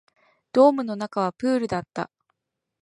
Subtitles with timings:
[0.51, 2.09] ドームの中はプールだった